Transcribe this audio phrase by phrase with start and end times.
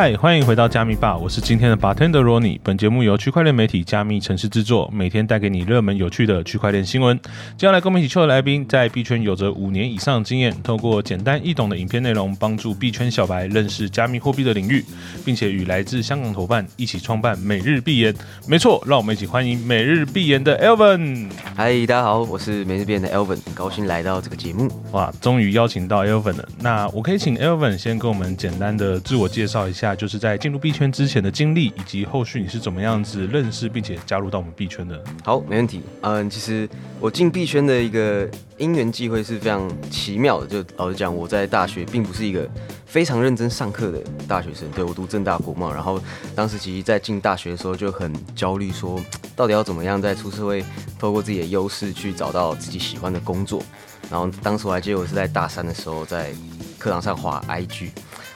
[0.00, 2.60] 嗨，欢迎回到加密吧，我是今天的 bartender Ronnie。
[2.62, 7.18] 本节目由区块链媒体加密城市制作，每天带给你热门有趣的区块链新闻。
[7.56, 14.84] 接下来跟我们一起 chill 的来宾，在币圈有着五年以上经验，透过简单易懂的影片内容，帮助币圈小白认识加密货币的领域，
[15.24, 18.14] 并且与来自香港伙伴一起创办每日币研。
[18.46, 21.28] 没错，让我们一起欢迎每日币研的 Elvin。
[21.56, 24.70] 嗨，大家好，我是每日币研的 Elvin，很高兴来到这个节目。
[24.92, 26.48] 哇，终于邀请到 Elvin 了。
[26.60, 35.02] 那我可以请 Elvin 先跟我们简单的自我介绍一下，那就是在进入币圈之前的经历，以及后续你是怎么样子认识并且加入到我们币圈的。
[35.24, 35.80] 好，没问题。
[36.02, 36.68] 嗯，其实
[37.00, 40.46] 我进币圈的一个因缘际会是非常奇妙的。
[40.46, 42.46] 就老实讲，我在大学并不是一个
[42.84, 43.98] 非常认真上课的
[44.28, 44.70] 大学生。
[44.72, 45.98] 对我读正大国贸，然后
[46.34, 49.00] 当时其实在进大学的时候就很焦虑，说
[49.34, 50.62] 到底要怎么样在出社会，
[50.98, 53.62] 透过自己的优势去找到自己喜欢的工作。
[54.10, 56.30] 然后当时我还记得我是在大三的时候在
[56.78, 57.88] 课堂上滑 IG，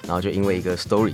[0.04, 1.12] 然后就因为一个 story。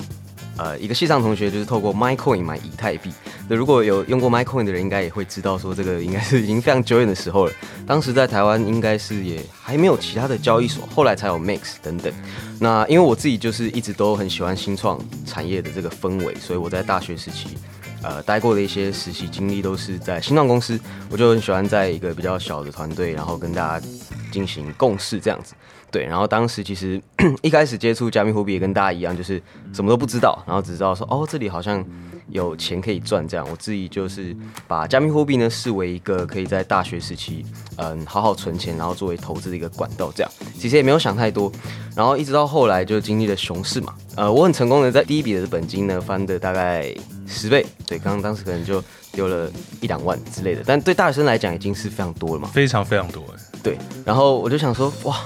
[0.58, 3.12] 呃，一个系上同学就是透过 MyCoin 买以太币。
[3.48, 7.52] 那如果有用过 MyCoin 的人，应该也会知道说，这个应该是已经非常久远的时候了。
[7.86, 12.12] 当时在台湾应该是也还没有其他的交易所，后来才有 Max 等等。
[12.60, 17.56] 那因为我自己就是一直都很喜欢新创产业的这个氛围，所以我在大学时期，
[18.02, 20.78] 呃，待过的一些实习经历都是在新创公司。
[21.10, 23.86] 我就很喜欢在一个比较小的团队，然后跟大家
[24.30, 25.54] 进行共事这样子。
[25.90, 27.00] 对，然后当时其实
[27.40, 31.82] 一开始接触加密货币也跟大家一样，就是什么都不知道，然后只知道说哦，这里好像
[32.28, 33.46] 有钱可以赚这样。
[33.50, 37.42] 我自己就是把加密货币呢视为一个可以在大学时期
[37.76, 40.30] 嗯好好存钱，然后作为投资的一个管道这样。
[40.58, 41.50] 其实也没有想太多，
[41.96, 46.94] 然后一直到后来就经历了熊市嘛，呃，我很成功的在第一笔的本金呢翻的大概
[47.28, 53.22] 十倍，对，刚刚当时可能就丢了一两万之类的，但对大学生来讲已经是非常多了嘛，非常非常多
[53.62, 55.20] 对，然后我就想说哇。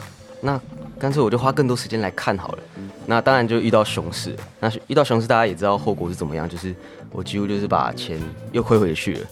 [0.45, 0.61] 那
[0.99, 2.59] 干脆我就花更多时间来看好了。
[3.07, 6.75] 那当然就遇到熊市，那遇到熊市大家也知道后果是怎么样，就是
[7.13, 8.21] 我几乎就是把钱
[8.51, 9.27] 又亏回去了。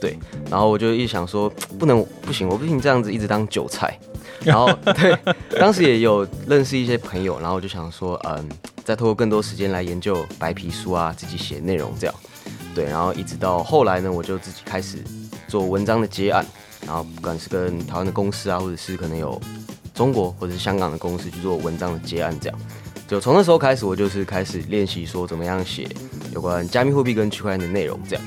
[0.00, 0.18] 对，
[0.50, 3.98] 然后我就一想说，不能不行，我不行这样子一直当韭菜。
[4.40, 5.14] 然后对，
[5.58, 8.48] 当时也有认识一些朋友，然后我就想说，嗯，
[8.84, 12.14] 再透过更多时间来研究白皮书啊，自己写内容这样。
[12.74, 14.98] 对，然后一直到后来呢，我就自己开始
[15.48, 16.44] 做文章的接案，
[16.86, 19.40] 然后不管是跟台湾的公司啊，或者是可能有。
[19.94, 22.58] 中国或者是香港的公司去做文章的结案，这样
[23.06, 25.88] 就从那时候开始，我就是开始练习说怎么样写
[26.32, 28.24] 有关加密货币跟区块链的内容，这样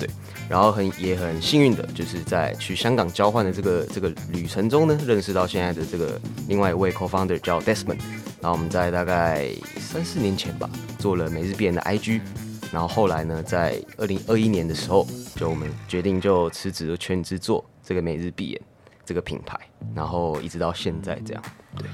[0.00, 0.10] 对。
[0.48, 8.00] 然后很也很幸运的，就是在去香港交换的这个这个旅程中呢，认识到现在的这个另外一位 co-founder 叫 Desmond。
[8.46, 10.70] 然后我们在大概三四年前吧，
[11.00, 12.20] 做了每日币言的 IG。
[12.70, 18.62] 然后后来呢，在二零二一年的时候，就我们决定就辞职全职做这个每日币言。
[19.04, 19.58] 这个品牌，
[19.96, 21.42] 然后一直到现在这样，
[21.76, 21.88] 对，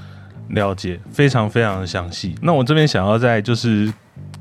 [0.49, 2.35] 了解，非常非常的详细。
[2.41, 3.91] 那我这边想要再就是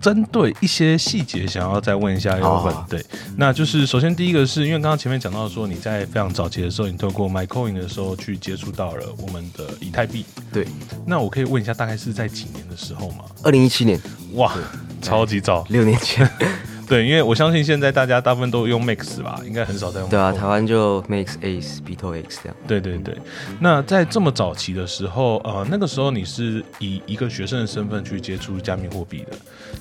[0.01, 3.05] 针对一些细节，想要再问一下要问，对，
[3.37, 10.67] 那就是首先第一个是因为刚刚前面讲到说你在非常早期的时候，你透过 MyCoin 的时候去接触到了我们的以太币，对，
[11.07, 13.25] 那我可以问一下，大概是在几年的时候吗？
[13.43, 14.01] 二零一七年，
[14.35, 14.53] 哇，
[15.01, 16.29] 超级早，六年前。
[16.89, 20.09] 对，因为我相信现在大家大部分都用 Mix 吧，应该很少在用。
[20.09, 22.57] 对啊，台湾就 Mix Ace、Beto X 这样。
[22.67, 23.17] 对对对，
[23.61, 29.33] 那在这么早期的时候，呃，那个时候你是以一个学生的身份去接触加密货币的，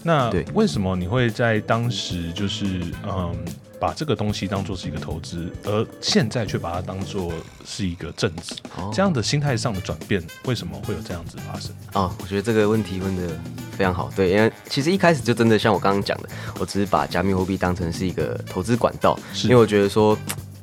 [0.04, 2.66] 那为什么你会在当时就是
[3.04, 3.36] 嗯？
[3.81, 7.34] 把这个东西当做是一个投资，而现在却把它当做
[7.66, 8.53] 是一个政治，
[8.94, 11.72] 这样的心态上的转变，为什么会有这样子发生？
[11.94, 13.36] 啊，我觉得这个问题问的
[13.75, 14.12] 非常好。
[14.16, 20.16] 对，因为其实一开始就真的像我刚刚讲的，我只是把加密货币当成是一个投资管道，因为我觉得说。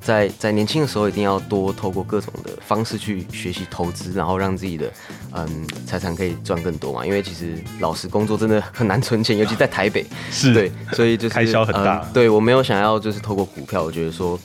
[0.08, 4.90] 在在年轻的时候，一定要多透过各种的方式去学习投资，然后让自己的
[5.34, 5.46] 嗯
[5.86, 7.04] 财产可以赚更多嘛。
[7.04, 12.08] 因为其实老实工作真的很难存钱，尤其在台北， 是对，所以就是开销很大。
[12.14, 14.40] 对我没有想要就是透过股票，我觉得说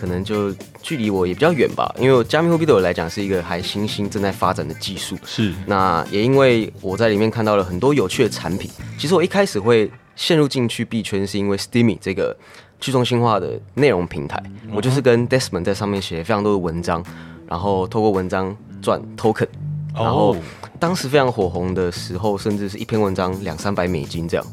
[0.00, 0.50] 可能就
[0.80, 1.94] 距离我也比较远吧。
[1.98, 5.52] 因为加密货币对我来讲是一个还新兴正在发展的技术，是。
[5.66, 8.70] 那也因为我在里面看到了很多有趣的产品。
[8.98, 12.34] 其实我一开始会陷入进去币圈，是因为 Steamy 这个。
[12.82, 14.42] 去中心化的内容平台，
[14.74, 17.02] 我就是跟 Desmond 在上面写非常多的文章，
[17.48, 19.46] 然后透过文章赚 token，
[19.94, 20.36] 然后
[20.80, 24.44] 当时非常火红的时候，甚至是一篇文章两三百美金这样，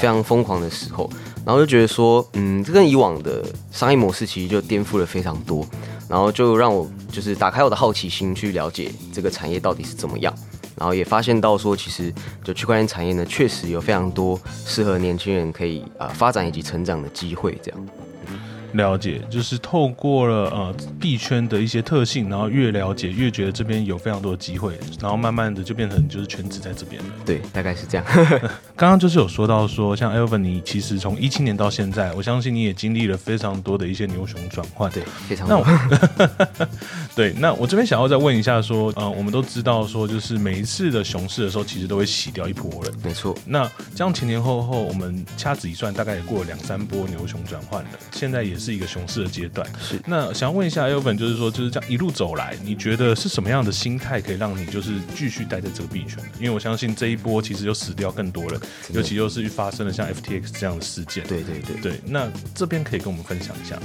[0.00, 1.08] 非常疯狂的时候，
[1.44, 5.64] 然后就觉得说，嗯，这跟以往的商业模式其实就颠覆了非常多，
[6.08, 10.34] 然后就让我就是打开我的好奇心去了解这个产业到底是怎么样。
[10.76, 12.12] 然后也发现到说，其实
[12.44, 17.58] 就区块链产业呢，确实有非常多适合年轻人可以啊发展以及成长的机会。
[17.62, 17.86] 这样
[18.72, 27.08] 了解，就是透过了呃币圈的一些特性，然后越了解越觉得这边有非常多的机会，然后慢慢的就变成就是全职在这边了。
[27.24, 28.04] 对，大概是这样。
[28.76, 34.92] 刚刚就是有说到说，像 Elvin，你其实从一七年到现在，我相信你也经历了非常多的一些牛熊转换。
[34.92, 35.64] 对，非常那多。
[35.64, 36.68] 我
[37.16, 42.92] 对，那我这边想要再问一下说，呃，我们都知道说，就是每一次的熊市的时候，其实都会洗掉一波人。
[43.02, 49.66] 没错，那这样前前后后，我们掐指一算，大概也过了两三波牛熊转换了，现在也是一个熊市的阶段。
[49.80, 56.28] 是那想要问一下 Elvin，就是说，就是这样一路走来，你觉得是什么样的心态可以让你就是继续待在这个币圈的？
[56.38, 58.60] 因为我相信这一波其实又死掉更多人，
[58.92, 61.24] 尤其又是发生了像 FTX 这样的事件。
[61.26, 61.80] 对对对。
[61.80, 63.78] 对，那这边可以跟我们分享一下。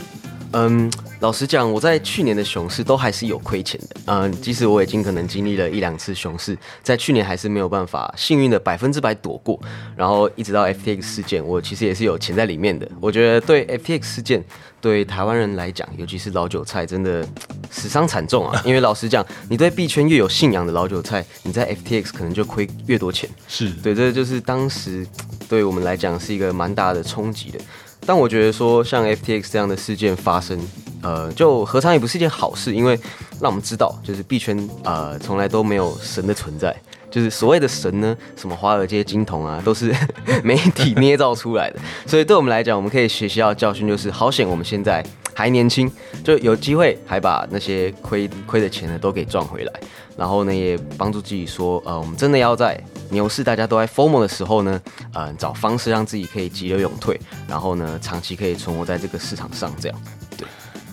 [0.53, 0.91] 嗯，
[1.21, 3.95] 老实讲，我在去年的熊市都还是有亏钱的。
[4.07, 9.57] 嗯，即使我已经可能经历了一两次熊市，在去年还是没有办法幸运的百分之百躲过。
[9.95, 12.85] 然后一直到 FTX 事件，我其实也是有钱在里面的。
[12.99, 14.43] 我觉得对 FTX 事件，
[14.81, 17.25] 对台湾人来讲，尤其是老韭菜，真的
[17.69, 18.61] 死伤惨重啊。
[18.65, 23.29] 因为老实讲，你对币圈越有信仰的老韭菜，你在 FTX 可能就亏越多钱。
[23.47, 25.05] 是对，这就是当时
[25.47, 27.59] 对我们来讲是一个蛮大的冲击的。
[28.03, 30.59] 但我觉得说，像 FTX 这样的事件发生，
[31.01, 32.99] 呃，就何尝也不是一件好事，因为
[33.39, 36.75] 让我们知道，就是币圈呃从来都没有神的存在，
[37.09, 39.95] 就是所谓的神呢，什么华尔街金童啊，都是
[40.43, 41.79] 媒体捏造出来的。
[42.05, 45.03] 所以对我们来讲，我们可以学习到教训，就是好险我们现在
[45.33, 45.91] 还年轻，
[46.23, 49.73] 就有机会还把那些亏亏的钱呢都给赚回来。
[50.17, 54.79] 然后呢，也帮助自己说，呃，我们真的要在牛市大家都在 form 的时候呢，
[55.13, 59.97] 呃，找方式让自己可以急流勇退，然后呢，长期可以存活在这个市场上，这样。
[60.37, 60.45] 对，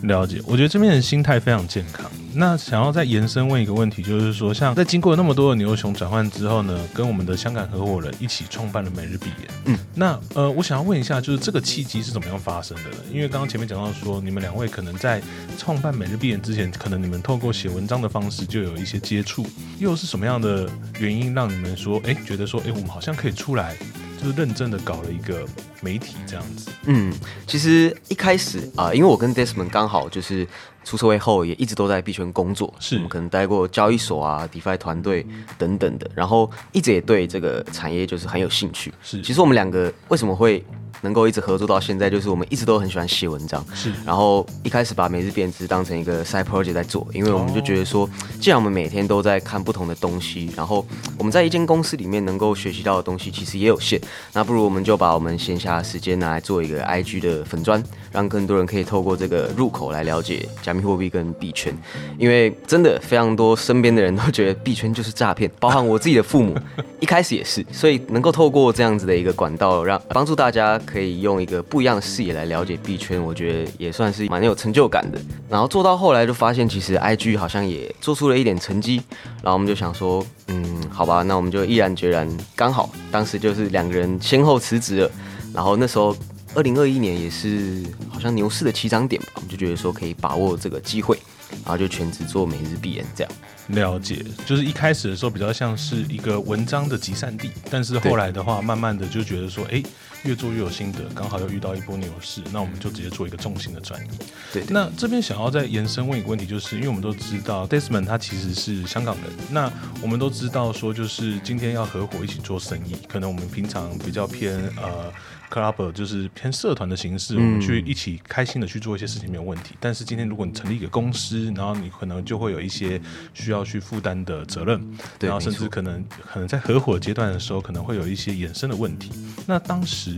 [0.03, 0.41] 了解。
[0.45, 2.09] 我觉得这边的心态非常健康。
[2.33, 9.47] 那想要再延伸问一个问题，就是说，像在经过那么多的牛熊转换之后呢，跟我们的香港合伙人一起创办了每日币言。
[9.65, 12.97] 嗯，那呃，我想要问一下，就是这个契机是怎么样发生的呢？
[13.11, 15.19] 因为刚刚前面讲到说，你们两位可能在
[15.57, 19.45] 创办每日币言之前，可能你们透过写文章的方式就有一些接触，
[19.79, 20.69] 又是什么样的
[20.99, 23.75] 原因让你们说，哎，觉得说，哎，我们好像可以出来，
[24.21, 25.45] 就是认真的搞了一个
[25.81, 26.69] 媒体这样子？
[26.83, 27.13] 嗯，
[27.47, 30.45] 其实一开始啊，因为我跟 Desmond 刚好就是
[30.83, 35.25] 出社会后也一直都在币圈工作，是我们可能待过交易所啊、DeFi 团队
[35.57, 38.93] 等等的，然后一直也对这个产业就是很有兴趣。
[39.01, 40.63] 是其实我们两个为什么会
[41.01, 43.91] 能够一直合作到现在，就是我们一直都很喜欢写文章，是。
[44.05, 48.09] 然后一开始把每日编织当成一个 side project 在做，因为我们就觉得说，
[48.39, 50.85] 既然我们每天都在看不同的东西，然后
[51.17, 53.99] 我们在一间公司里面能够学习到的东西其实也有限，
[54.33, 57.81] 那不如我们就把我们闲暇的时间拿来做一个 IG 的粉砖，
[58.11, 61.75] 让更多人可以透过这个入口来了解加密货币跟币圈，
[62.17, 66.57] 因为真的非常多身边的人都觉得币圈就是诈骗，包含我自己的父母
[66.99, 75.19] 一开始也是，所以能够透过这样子的一个管道，让帮助大家可以用一个不一样的视野来了解币圈，我觉得也算是蛮有成就感的。
[75.47, 79.01] 然后做到后来就发现，其实 IG 好像也做出了一点成绩，
[79.43, 85.11] 然后我们就想说，嗯，好吧，那我们就毅然决然，刚好当时就是两个人先后辞职了，
[85.53, 86.15] 然后那时候。
[86.55, 91.15] 二零二一年也是好像牛市的起涨点吧，我们就觉得说可以把握这个机会，
[91.63, 93.31] 然后就全职做每日必言这样。
[93.67, 99.83] 了解，就是一开始的时候比较像是一个文章的集散地，但是后来的话，慢慢的就觉得说，哎，
[100.23, 104.09] 越做越有心得，刚好又遇到一波牛市，那我们就直接做一个重心的转移。
[104.51, 115.11] 对，那这边想要再延伸问一个问题，就是因为我们都知道 Desmond 他其实是香港人，那我们都知道说，就是今天要合伙一起做生意，可能我们平常比较偏呃。
[115.49, 119.73] club 就是偏社团的形式，我们去一起开心的去做一些事情没有问题。
[119.79, 123.01] 但是今天如果你成立一个公司，然后你可能就会有一些
[123.33, 124.79] 需要去负担的责任，
[125.19, 129.09] 然后甚至可能可能在合伙阶段的时候，可能会有一些衍生的问题。
[129.47, 130.08] 那当时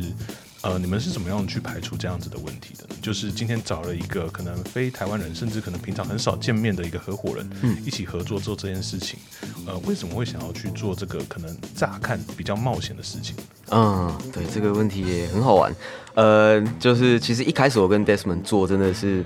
[0.62, 2.88] 呃，你们是怎么样去排除这样子的问题的？
[3.02, 9.18] 就是今天找了一个可能非台湾人，甚至可能平常很少见面的一个合伙人，嗯，一起合作做这件事情。
[9.66, 13.36] 呃，为什么会想要去做这个可能乍看比较冒险的事情？
[13.70, 15.74] 嗯，对，这个问题也很好玩。
[16.14, 19.24] 呃，就是其实一开始我跟 Desmond 做真的是。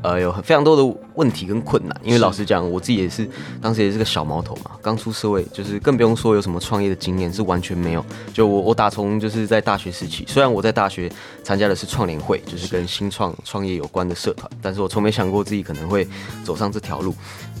[0.00, 3.28] 呃，有非常多的问题跟困难，因为老实讲，我自己也是
[3.60, 8.06] 当时也是个小毛头嘛，刚出社会，就是更不用说有什么创业的经验，是完全没有。
[8.32, 11.10] 就我我打从就是在大学时期，虽然我在大学
[11.42, 16.06] 参加的是创联会，就是跟新创创业有关的社团，但是我从没想过自己可能会
[16.44, 17.12] 走上这条路。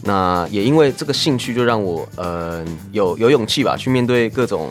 [0.04, 4.70] 那也因为这个兴趣，就让我呃有有勇气吧，去面对各种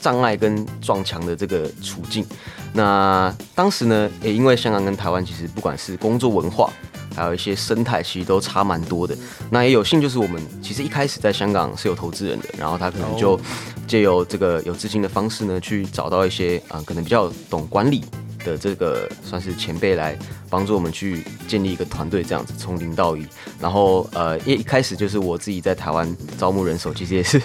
[0.00, 2.24] 障碍跟撞墙的这个处境。
[2.72, 6.72] 那当时呢，也因为香港跟台湾其实不管是工作文化，
[7.14, 9.16] 还有一些生态，其实都差蛮多的。
[9.50, 13.38] 那也有幸就是我们其实一开始在香港是有投资人的，然后他可能就
[13.86, 18.04] 借由这个有资金的方式呢，去找到一些啊可能比较懂管理
[18.44, 20.16] 的这个算是前辈来
[20.48, 23.26] 帮助我们去建立一个团队，这样子从零到一。
[23.60, 27.42] 然后呃，一一开始就是我自己在台湾招募人手，其实也是。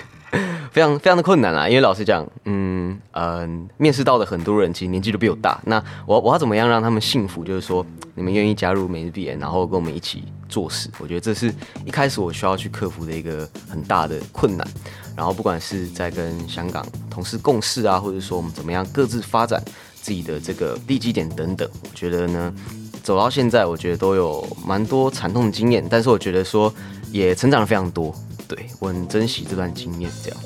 [0.76, 1.70] 非常非常的困难啦。
[1.70, 7.46] 因为老实讲，嗯嗯，面试到的很多人其实年纪都比我大，那我我要怎么样让他们幸福？
[7.46, 11.50] 就是说，你们愿意加入每日必言，然后跟我们一起做事，我觉得这是
[11.86, 14.68] 一开始我需要去克服的一个很大的困难。
[15.16, 19.64] 然后不管是在跟香港同事共事啊，或者说我们怎么样各自发展
[19.94, 22.54] 自己的这个利基点等等，我觉得呢，
[23.02, 26.74] 走到现在，我觉得都有蛮多惨痛的经验，但是我觉得说
[27.14, 28.14] 也成长了非常多，
[28.46, 30.38] 对我很珍惜这段经验，这样。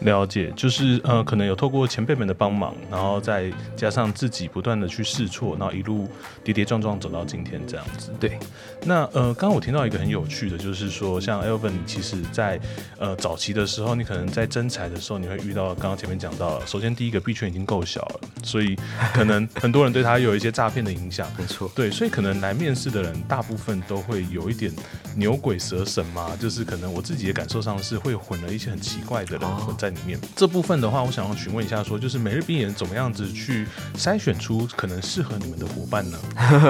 [0.00, 6.08] 了解，就是呃，可能有透过前辈们的帮忙，然后再加上自己不断的去试错，然后一路
[6.44, 8.10] 跌跌撞撞走到今天这样子。
[8.20, 8.38] 对，
[8.84, 12.60] 那呃，刚刚我听到一个很有趣的，就是说像 Elvin，其实在
[12.98, 18.76] 呃早期的时候，你可能在征才的时候，你会遇到刚刚前面讲到，首先第一个币圈已经够小了，所以
[19.14, 21.26] 可能很多人对他有一些诈骗的影响。
[21.38, 24.70] 没错，对，所以可能来面试的人大部分都会有一点
[25.16, 30.18] 牛鬼蛇神嘛，就是可能我自己的感受上是会混了一些很奇怪的人混在里面。
[30.34, 33.66] 这部分的话，我想要询问一下，说就是每日闭眼怎么样子去
[33.96, 36.18] 筛选出可能适合你们的伙伴呢？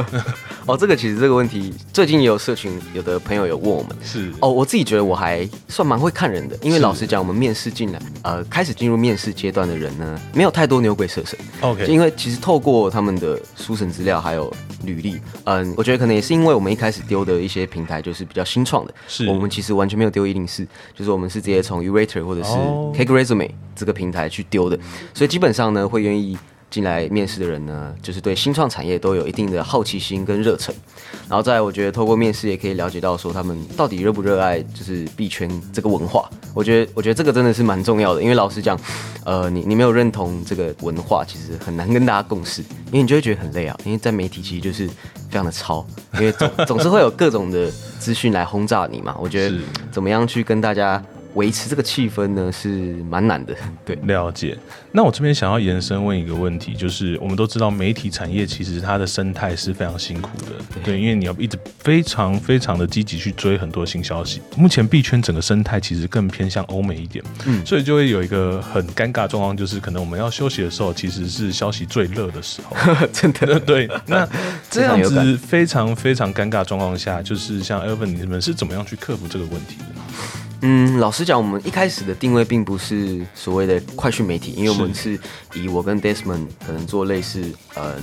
[0.67, 11.39] 哦，这个其实这个问题最近也有社群有的朋友有问我们，是哦，我自己觉得我还算蛮会看人的，因为老实讲，我们面试进来，呃，开始进入面试阶段的人呢，没有太多牛鬼蛇神。
[11.61, 14.53] OK，因为其实透过他们的书审资料还有
[14.85, 22.51] 履历，嗯，我觉得可能也是因为我们一开始丢的一些平台就是比较新创的，是我们其实完全没有丢一零四，就是我们是直接从 Urator 或者是
[23.13, 24.79] Resume 这个平台去丢的，
[25.15, 26.37] 所以基本上呢，会愿意
[26.71, 30.75] 进来面试的人呢，就是对新创产业都有一定的好奇心跟热忱。
[31.29, 36.29] 然后再，我觉得透过面试也可以了解到说他们到底热不热爱就是币圈这个文化。
[36.55, 38.79] 我觉得，我觉得这个真的是蛮重要的，因为老实讲，
[39.25, 43.77] 呃，你你没有认同这个文化，其实很难跟大家共事，因为你就会觉得很累啊。
[43.85, 49.17] 因为在媒体其实就是非常的超，因为总总是会有各种的资讯来轰炸你嘛。
[49.19, 49.57] 我觉得
[49.91, 51.03] 怎么样去跟大家。
[51.37, 54.57] 维持这个气氛呢是蛮难的，对，了解。
[54.91, 64.41] 那我这边想要延伸问一个问题，就是我们都知道媒体产业其实它的生态是非常辛苦的，对，因为你要一直非常非常的积极去追很多新消息。
[64.57, 72.75] 目前币圈整个生态其实更偏向欧美一点，嗯，所以就会有一个很尴尬状况，就是可能我们要休息的时候，其实是消息最热的时候，
[73.13, 73.87] 真的对。
[74.07, 74.27] 那
[74.71, 79.85] 这样子非常非常尴尬状况下，就是像 Elvin 你们是怎么样去克服这个问题的？
[80.69, 85.17] 嗯，老实讲，我们一开始的定位并不是所谓的快讯媒体，因为我们是
[85.55, 87.41] 以我跟 Desmond 可能做类似，
[87.77, 87.95] 嗯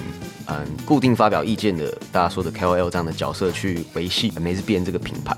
[0.45, 5.35] 嗯，固定发表意见的大家说的 KOL 这样的角色去维系每日变这个品牌，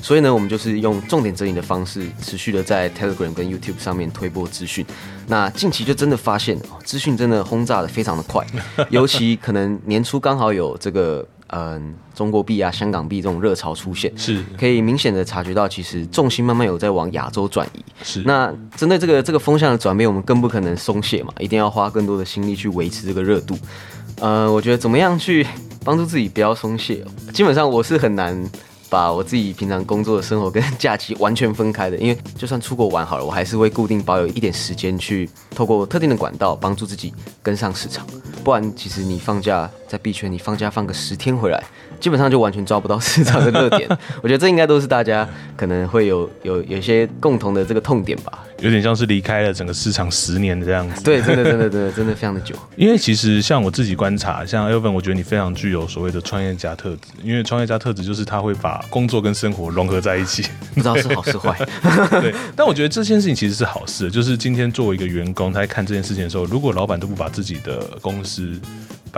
[0.00, 4.86] 所以呢，我们就是用重点整理的方式，持续的在 Telegram 跟 YouTube 上面推播资讯。
[5.26, 8.46] 那近期就真的发现，资讯真的轰炸的非常的快，
[8.90, 11.26] 尤其可能年初刚好有这个。
[11.48, 17.84] 嗯，中国币啊，香港币这种热潮出现，是可以明显的察觉到，其实重心慢慢有在往亚洲转移。
[18.02, 23.58] 是，那针对这个这个风向的转变，我们更不可能松懈嘛，一定要花更多的心力去维持这个热度。
[24.20, 25.46] 呃，我觉得怎么样去
[25.84, 28.48] 帮助自己不要松懈，基本上我是很难。
[28.90, 38.06] 把我自己平常工作的生活跟 假期完全分开的，因为就算出国玩好了，我还是会固定保有一点时间去透过特定的管道帮助自己跟上市场。
[38.42, 41.62] 不然，其实你放假在币圈，你放假放个十天回来，
[42.00, 43.88] 基本上就完全抓不到市场的热点。
[44.22, 48.44] 我觉得这应该都是大家可能会有有有些共同的这个痛点吧。
[48.60, 51.02] 有点像是离开了整个市场十年的这样子。
[51.02, 52.54] 对，真的真的真的真的非常的久。
[52.76, 57.08] 因为其实像我自己观察，像 Elvin，我觉得你非常具有所谓的创业家特质。
[57.22, 60.42] 因为创业家特质就是他会把工作跟生活融合在一起，
[60.74, 61.56] 不知道是好是坏。
[62.20, 64.10] 对，但我觉得这件事情其实是好事。
[64.10, 68.60] 就是今天作为一个员工，他在看这件事情的时候，如果老板都不把自己的公司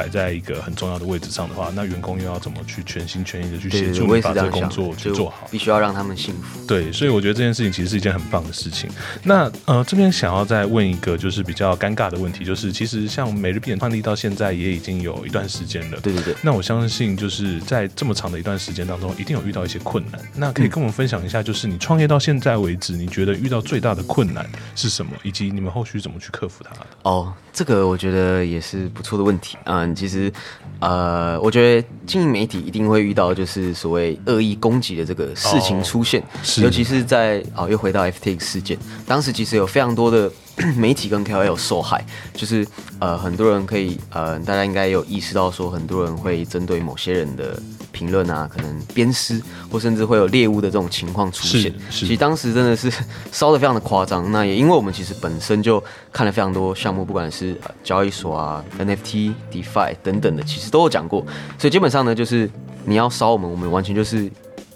[0.00, 5.46] 摆在一个很重要的位置上的话，那员工又要怎么去全心全意的去协助你把这个工作去做好？
[5.50, 6.64] 必须要让他们幸福。
[6.66, 8.88] 对，所以我觉得这件事情其实是一件很棒的事情。
[9.22, 16.00] 那呃，这边想要再问一个就是比较尴尬的问题，就是其实像每日币创立到现在也已经有一段时间了。
[16.00, 16.34] 对对对。
[16.40, 20.18] 那我相信就是在这么长的一段时间当中，一定有遇到一些困难。
[20.34, 26.86] 那可以跟我们分享一下，就是你创业到现在为止，你觉得遇到最大的困难是什么，以及你们后续怎么去克服它的？
[27.02, 29.56] 哦，这个我觉得也是不错的问题。
[29.64, 30.32] 嗯，其实
[30.80, 36.22] 呃，我觉得经营媒体一定会遇到就是所谓恶意攻击的这个事情出现，
[36.62, 40.30] 尤其是在哦，又回到 FTX 事件，当时其实有非常多的。
[40.76, 42.04] 媒体跟 KOL 受害，
[42.34, 42.66] 就是
[42.98, 47.58] 呃很多人可以呃大家应该有意识到说，很多人会针对某些人的
[47.92, 51.72] 评论啊，可能鞭尸或甚至会有猎物的这种情况出现。
[51.90, 52.92] 其实当时真的是
[53.32, 54.30] 烧的非常的夸张。
[54.32, 55.82] 那也因为我们其实本身就
[56.12, 61.24] 看了非常多项目，不管是交易所啊、NFT、DeFi 等等的，其实都有讲过。
[61.58, 62.50] 所以基本上呢，就是
[62.84, 64.30] 你要烧我们，我们完全就是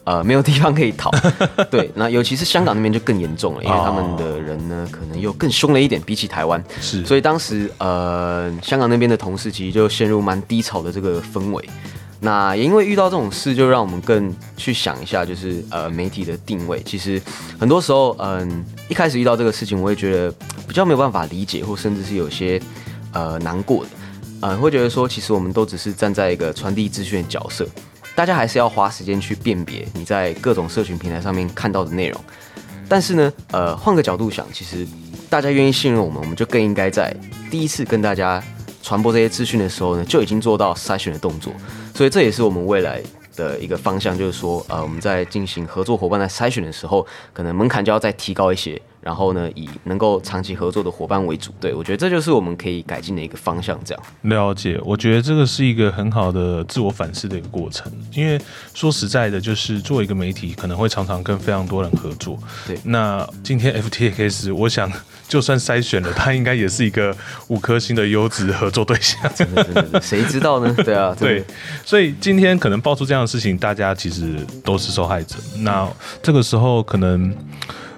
[0.04, 1.10] 呃没有地方可以逃。
[1.70, 6.62] 对，那尤其是香港那边就更严重了，因为他们的人呢可能又更凶了一点，比起台湾。
[6.80, 11.68] 是，所以当时呃香港那边的同事其实就陷入蛮低潮的这个氛围。
[12.20, 16.82] 那也因为遇到这种事，就让我们更去想一下，就是呃媒体的定位。
[16.82, 17.20] 其实
[17.58, 20.32] 很多时候，嗯，一开始遇到这个事情，我会觉得
[20.66, 22.58] 比较没有办法理解，或甚至是有些
[23.12, 23.90] 呃难过的，
[24.40, 27.68] 呃，会觉得说，其实我们都只是站在一个传递资讯的角色，
[28.14, 32.18] 大家还是要花时间去辨别你在各种社群平台上面看到的内容。
[32.88, 34.86] 但是呢，呃，换个角度想，其实
[35.28, 37.14] 大家愿意信任我们，我们就更应该在
[37.50, 38.42] 第一次跟大家。
[38.84, 41.50] 传播这些资讯的时候呢，就已经做到筛选的动作，
[41.94, 43.02] 所以这也是我们未来
[43.34, 48.80] 的一个方向，就是说，呃，我们在进行合作伙伴在筛选的时候，可能门槛就要再提高一些。
[49.04, 53.78] 然后呢，以能够长期合作的伙伴为主，对我觉得这就是我们可以改进的一个方向。
[53.84, 57.92] 这样了解，我觉得这个是一个很好的自我反思的一个过程。
[58.14, 58.40] 因为
[58.72, 62.38] 说实在的，就是作为一个媒体，可能会常常跟非常多人合作。
[62.66, 64.90] 对，那今天 FTX，我想
[65.28, 67.14] 就算筛选了，他应该也是一个
[67.48, 69.20] 五颗星的优质合作对象。
[69.34, 70.74] 真的，真的，谁知道呢？
[70.82, 71.44] 对啊，对。
[71.84, 75.36] 所以今天可能爆出这样的事情，大家其实都是受害者。
[75.58, 75.86] 那
[76.22, 77.36] 这个时候可能。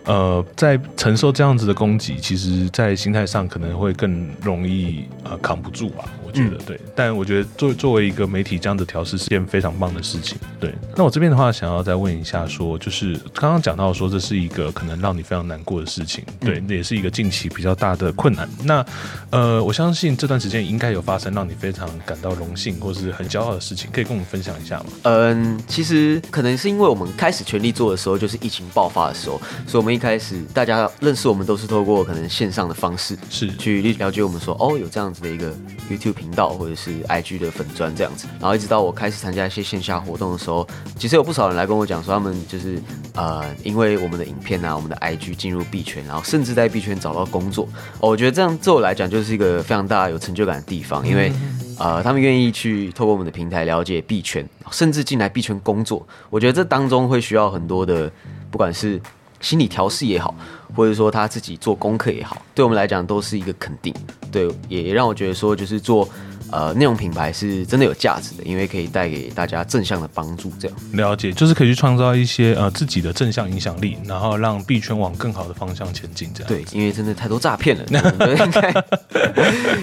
[0.07, 6.05] 呃，在承受这样子的攻击，其实，在心态上可能会更容易呃扛不住吧。
[6.27, 10.37] 我觉得对，但我觉得作作为一个媒体，这样的调试是件非常棒的事情。
[10.59, 18.49] 对，那我这边的话，想要再问一下，说就是刚刚讲到说这是一个可能让你非常难过的事情，对，那也是一个近期比较大的困难。
[18.65, 18.85] 那
[19.31, 24.87] 呃，我相信这段时间应该有发生让你非常感到荣幸或是很骄傲的事情，可以跟我们分享一下吗？
[25.03, 35.53] 嗯，其实可能是因为我们开始全力做的时候，就是疫情爆发的时候，所以我们一开始大家认识我们都是透过可能线上的方式是去了解我们说哦有这样子的一个
[35.91, 40.67] YouTube 频道或者是 IG 的粉砖这样子，然后一直到我开始参加一些线下活动的时候，
[40.99, 42.81] 其实有不少人来跟我讲说他们就是
[43.15, 47.69] 呃因为我们的影片啊，我们的 IG 进入币圈，然后甚至在币圈找到工作，
[48.01, 51.31] 我觉得这样对我来讲就是一个非常大有成就感的地方，因为
[51.79, 58.11] 呃他们愿意去透过我们的平台了解币圈，甚至进来币圈工作，我觉得这当中会需要很多的
[58.51, 59.01] 不管是。
[59.39, 60.35] 心理调试也好，
[60.75, 63.95] 或者说他自己做功课也好，对我们来讲都是一个肯定。
[64.33, 66.09] 对，也让我觉得说，就是做。
[66.53, 70.53] 呃，内容品牌是真的有价值的，因为可以带给大家正向的帮助。
[70.59, 76.31] 这样了解，就是可以去创造一些呃自己的正向影响力，然后让币圈往更好的方向前进。
[76.33, 78.85] 这样对，因为真的太多诈骗了， 应该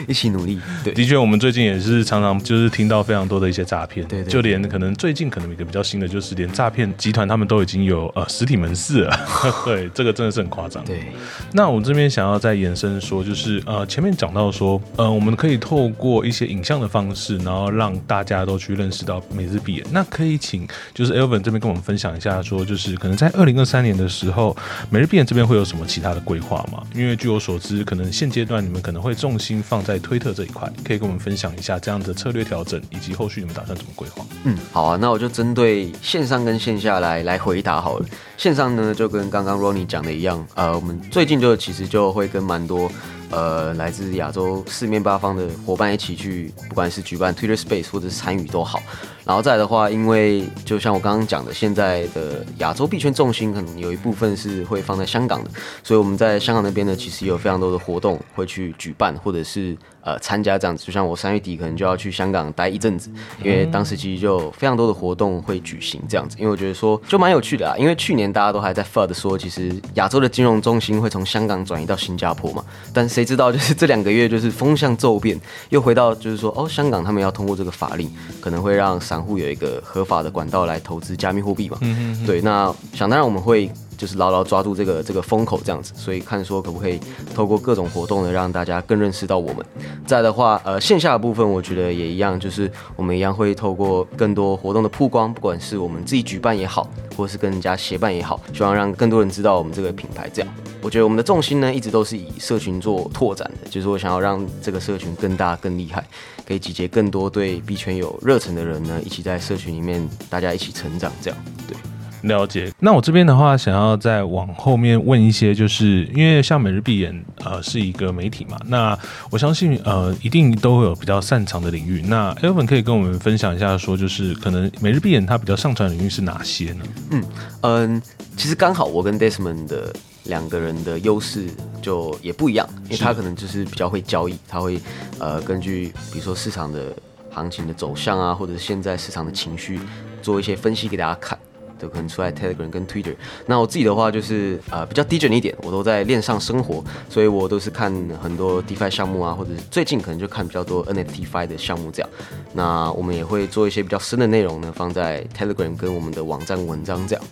[0.08, 0.58] 一起努力。
[0.84, 9.20] 对，的确，我们最近也是常常就是听到非常多的一些诈骗，对，就连可能最近可能一个比较新的，就是连诈骗集团他们都已经有呃实体门市了。
[9.66, 10.84] 对，这个真的是很夸张。
[10.86, 11.12] 对，
[11.52, 16.53] 那我这边想要再延伸说，就是呃前面讲到说，呃我们可以透过一些。
[16.54, 19.86] 影像的方式，然后让大家都去认识到每日闭眼。
[19.92, 24.56] 那可以请就是 Elvin 这边跟我们分享一下，说就是可能在二零二三年的时候，
[24.90, 26.84] 每日闭眼这边会有什么其他的规划吗？
[26.96, 34.24] 因为据我所知，可能现阶段你们可能会重心放在推特这一块，可以跟我们分享一下这样的策略调整，以及后续你们打算怎么规划？
[34.44, 38.06] 嗯，好啊，那我就针对线上跟线下来来回答好了。
[38.38, 42.92] 线上呢，就跟刚刚 Ronnie 讲的一样，呃，我们最近就其实就会跟蛮多。
[43.34, 48.80] 呃，来自亚洲四面八方的伙伴一起去，不管是举办 Twitter Space 或者是参与都好。
[49.26, 55.50] 然后再的话，因为就像我刚刚讲的，现在的亚洲币圈重心可能有一部分是会放在香港的，
[55.84, 59.78] 所以我们在香港那边呢，其实有非常多的活动会去举办，或者是。
[60.06, 63.10] 呃，参加这样子，就像我三月底可能就要去香港待一阵子，
[63.42, 83.70] 因为当时其实就非常多的活动会举行这样子，因为我觉得说就蛮有趣的啊，因为去年大家都还在 FUD 说，其实亚洲的金融中心会从香港转移到新加坡嘛，但谁知道就是这两个月就是风向骤变，又回到就是说哦，香港他们要通过这个法令，可能会让散户有一个合法的管道来投资加密货币嘛，嗯对，那想当然我们会。
[83.96, 87.00] 就是牢牢抓住这个这个风口这样子，所以看说可不可以
[87.34, 89.66] 透过各种活动呢，让大家更认识到我们。
[90.06, 100.28] 再的话，呃，线下的部分我觉得也一样，就是我们一样会透过更多活动的曝光，不管是我们自己举办也好，或是跟人家协办也好，希望让更多人知道我们这个品牌。
[100.34, 106.04] 这样，我觉得我们的重心呢，一直都是以社群做拓展的，就是我想要让这个社群更大更厉害，
[106.46, 111.12] 可以集结更多对币圈有热忱的人呢，一起在社群里面大家一起成长。
[111.22, 111.76] 这样，对。
[112.24, 118.98] 了解，那我这边的话，想要再往后面问一些，就是因为像每日闭眼，呃，是一个媒体嘛，那
[119.30, 122.02] 我相信，呃，一定都会有比较擅长的领域。
[122.08, 126.86] 那 Elvin 可以跟我们分享一下，说就是可能每日闭眼它比较擅长的领域是哪些呢？
[127.12, 127.24] 嗯
[127.60, 128.02] 嗯，
[128.38, 129.94] 其实刚好我跟 Desmond 的
[130.26, 131.48] 两个人的优势
[131.82, 134.80] 就也不一样，因为他可能就是比较会交易，他会
[135.20, 136.96] 呃根据比如说市场的
[137.30, 139.80] 行情的走向啊，或者是现在市场的情绪
[140.22, 141.38] 做一些分析给大家看。
[141.84, 143.14] 都可能出来 Telegram 跟 Twitter。
[143.46, 152.10] 那我自己的话就是呃比较低准一点，我都在链上生活，所以我都是看很多 DeFi 项目啊，或者是最近可能就看比较多 NFT Fi 的项目这样。
[152.54, 157.24] 那我们也会做一些比较深的内容呢，放在 Telegram 跟我们的网站文章这样。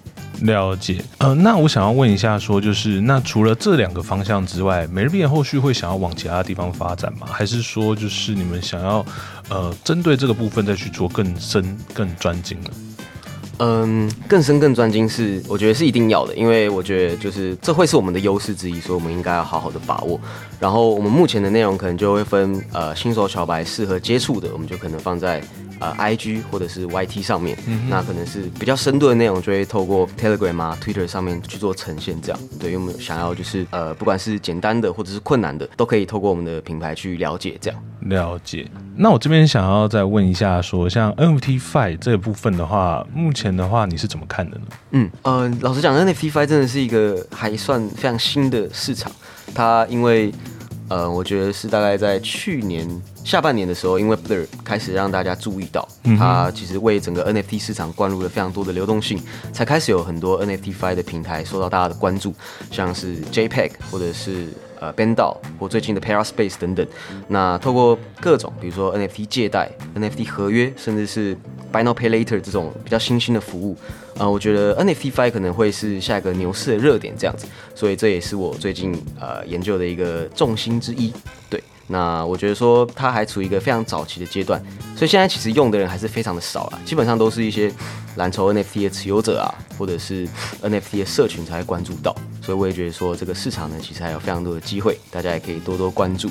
[0.41, 7.27] 了解，呃，那我想要问一下，说就是那除了这两个方向之外，每日币后续会想要往其他地方发展吗？
[7.31, 9.05] 还是说就是你们想要
[9.49, 12.69] 呃针对这个部分再去做更深更专精呢？
[13.63, 20.19] 嗯，更深更专精是我觉得是一定要的，因为我觉得就是这会是我们的优势之一，所以我们应该要好好的把握。
[20.59, 25.39] 然后我们目前的内容可能就会分呃新手小白适合接触的，我们就可能放在。
[25.81, 27.57] 呃，I G 或者是 Y T 上面，
[27.89, 32.21] 那可能是比较深度的内容，就会透过 Telegram 啊、Twitter 上面去做呈现。
[32.21, 37.57] 这样，对，因为我们想要就是呃，不管是简单的或者是困难的，都可以透过我们的品牌去了解。
[37.59, 38.69] 这样，了解。
[38.95, 44.65] 那我这边想要再问一下，说像 NFT Fi 这部分的话，目前的话你是怎么看的呢？
[44.91, 49.11] 嗯，呃，老实讲，NFT Fi 真的是一个还算非常新的市场，
[49.55, 50.31] 它因为。
[50.91, 52.85] 呃，我觉得是大概在去年
[53.23, 55.87] 下半年的时候，因为 Blur 开始让大家注意到，
[56.19, 59.17] 它其实为整个 NFT 市场灌入了非常多的流动性，
[59.53, 62.33] 才开始有很多 NFT Fi 的平台受到大家的关注，
[62.69, 64.49] 像是 JPEG 或者是。
[64.81, 66.85] 呃，Bando 或最近的 Paraspace 等等，
[67.27, 71.35] 那透过各种，比如说 NFT 借贷、NFT 合约，甚至是
[71.71, 73.77] Buy Now Pay Later 这种比较新兴的服务，
[74.17, 81.13] 呃，我觉得 NFT Fi 可能会是下一个牛市的热点这样子，所以这也是我最近呃研究的一个重心之一，
[81.47, 81.63] 对。
[81.87, 84.61] 那我觉得说它还处于一个非常早期的阶段，
[84.95, 87.69] 所以现在其实用的人还是非常的少了，基本上都是一些
[88.15, 90.25] 蓝筹 NFT 的持有者啊，或者是
[90.63, 96.29] NFT 的社群才会关注到，所以我也觉得说这个市场呢，其实还有非常多的机会，大家也可以多多关注。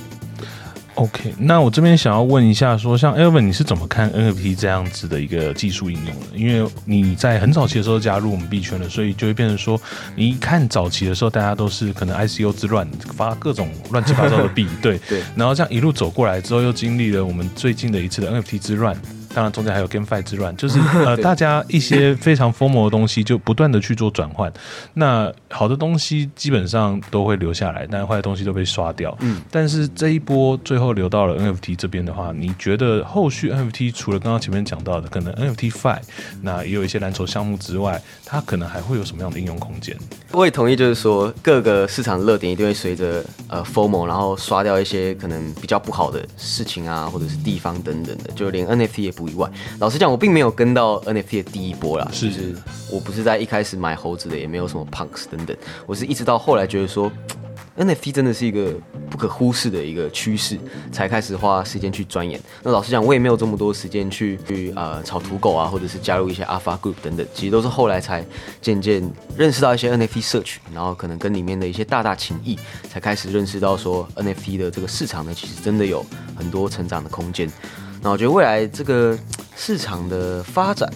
[0.97, 6.37] OK，那我这边想要问一下，说像 Elvin，你是怎么看 NFT 这样子的一个技术应用的？
[6.37, 9.81] 因为你在很早期的时候加入我们币圈了，所以就会变成说，
[10.17, 18.95] 你一看早期的时候，大家都是可能 ICO 之乱，发各种乱七八糟的币， 对对，然后这样一路走过来之后，又经历了我们最近的一次的 NFT 之乱。
[19.33, 24.53] 当然，中间还有 GameFi 之乱，就是 呃，大家一些非常疯魔的东西就不断的去做转换。
[24.95, 29.17] 那好的东西基本上都会留下来，但坏的东西都被刷掉。
[29.21, 36.01] 嗯，但是这一波最后留到了 NFT 这边的话，你觉得后续 NFT 除了刚刚前面讲到的可能 NFT Fi，
[36.43, 39.97] 那也有一些蓝筹项目之外，它可能还会有什么样的应用空间？
[40.33, 49.15] 我也同意，就是说各个市场热点一定会随着呃 FOMO，然后刷掉一些可能比较不好的事情啊，或者是地方等等的，就连 NFT 也。
[49.21, 49.47] 不意外。
[49.79, 52.57] 老实讲，我并没有跟到 NFT 的第一波啦，是是，
[52.91, 55.55] 我不是在一开始买猴子的，也没有什么 Punks 等等，
[55.87, 57.13] 我是一直到后来觉得说。
[57.79, 58.75] NFT 真的是一个
[59.09, 60.59] 不可忽视的一个趋势，
[60.93, 62.39] 才开始花时间去钻研。
[62.63, 68.27] 那老实讲，我也没有这么多时间去去呃炒土狗啊，或者是加入一些 Alpha Group 等等，其实都是后来才
[68.61, 69.03] 渐渐
[69.35, 72.59] 认识到一些 NFT 社群，然后可能跟里面的一些大大情谊，
[72.91, 76.05] 才开始认识到说 NFT 的这个市场呢，其实真的有
[76.37, 77.51] 很多成长的空间。
[78.03, 79.19] 那我觉得未来这个
[79.57, 80.91] 市场的发展，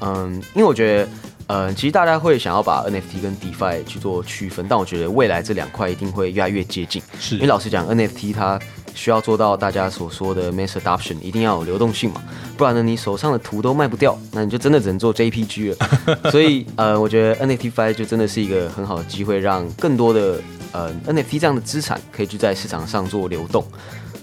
[0.00, 1.08] 嗯，因为我觉得。
[1.50, 7.00] 嗯，其实大家会想要把 NFT 跟 DeFi 去做区分，但我觉得未来这两块一定会越来越接近。
[7.18, 8.60] 是，因为老实讲，NFT 它
[8.94, 12.22] 需要做到大家所说的 mass adoption，一定要有流动性嘛，
[12.54, 15.76] 不然呢，你手上的图都卖不掉，那你就真的只能做 JPG 了。
[16.30, 20.38] 所以，呃，我觉得 NFT Fi 就真的是一个很好的机会，让更多的
[20.72, 23.66] 呃 NFT 这样的资产可以去在市场上做流动。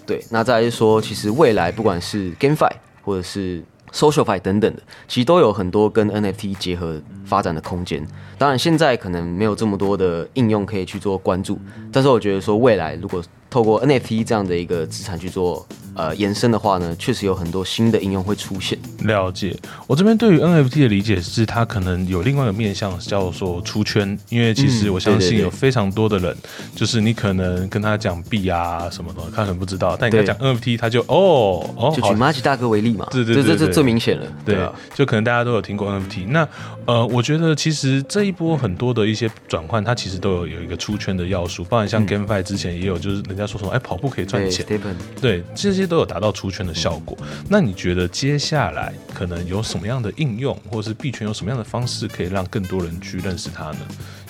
[0.06, 2.72] 对，那再来说，其实未来不管是 GameFi
[3.04, 8.06] 或者是 SocialFi 等等的，其实都有很多跟 NFT 结合发展的空间。
[8.38, 11.58] 当然，现在可能没有这么多的应用可以去做关注，
[11.92, 15.66] 但是我觉得说未来如果透过 NFT 这样的一个资产去做
[15.96, 18.78] 呃延伸的话呢，确实有很多新的应用会出现。
[19.04, 19.56] 了解，
[19.88, 26.36] 我这边对于 NFT 的理解是，它可能有另外一个面向叫做出圈，因为其实我相信有非常多的人，
[26.76, 36.28] 就是你可能跟他讲币啊什么的，他可能不知道，但你跟他讲 NFT，他就哦哦，就举马吉大哥为例嘛，对对对，这这最明显了，对，就可能大家都有听过 NFT。
[36.28, 36.48] 那
[36.86, 43.46] 呃，我觉得其实这一波很多的一些转换，它其实都有有一个出圈的要素，包含像 GameFi 之前也有，就是人家。
[43.46, 43.72] 说什么？
[43.72, 44.66] 哎，跑步可以赚钱，
[45.22, 47.18] 对，这些都有达到出圈的效果。
[47.50, 53.88] 那你觉得接下来可能有什么样的应用，或者是币圈有什么样的方式，可以让更多人去认识它呢？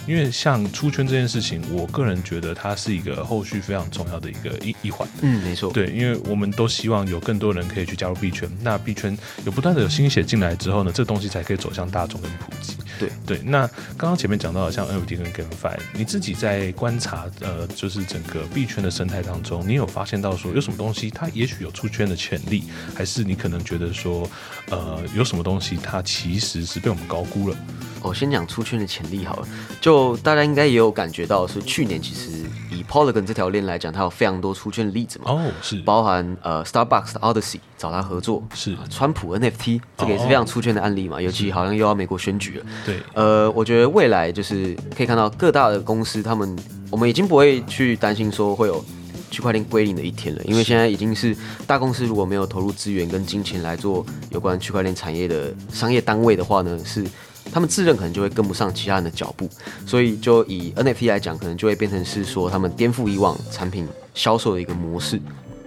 [0.08, 5.08] 因为像出圈这件事情，我个人觉得它是一个后续非常重要的一个一一环。
[5.22, 5.72] 嗯，没错。
[5.72, 12.76] 对，因为我们都希望有更多人可以去加入币圈，那币圈有不断的有新血进来之后呢，这东西才可以走向大众跟普及。
[12.98, 22.64] 对对，那刚刚前面讲到的像 NFT 跟 GameFi，你自己在观察呃，就是整个币圈的生态当中，你有发现到说有什么东西它也许有出圈的潜力，
[22.96, 24.30] 还是你可能觉得说
[24.70, 27.58] 呃有什么东西它其实是被我们高估了？
[28.02, 29.48] 我先讲出圈的潜力好了，
[29.82, 32.32] 就大家应该也有感觉到，是去年其实
[32.72, 35.32] 以 Polygon 这条链来讲，它有非常多出圈的例子嘛。
[35.32, 42.66] 哦，是，包含呃 Starbucks 的 Odyssey 找他合作，是川普 NFT 这个也是非常出圈的案例嘛，尤其好像又要美国选举了。
[42.86, 46.56] 对，呃，我觉得未来就是可以看到各大的公司，他们
[46.90, 48.84] 我们已经不会去担心说会有
[49.30, 51.36] 区块链归零的一天了，因为现在已经是
[51.68, 57.06] 大公司如果没有投入资源跟金钱来做有关区块链产业的商业单位的话呢，是。
[57.52, 59.50] 他们自认可能就会跟不上其他人的脚步，
[59.86, 65.22] 所以就以 NFT 来讲，可能就会变成是说他们颠覆以往产品销售的一个模式。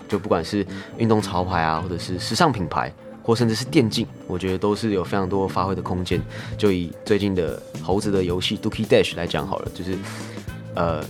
[0.08, 6.20] 就不管是运动潮牌啊，或者是时尚品牌，或甚至是电竞，我觉得都是有非常多发挥的空间。
[6.56, 9.98] 就以最近的猴子的游戏 Dookie Dash 来讲好了，就是
[10.74, 11.04] 呃。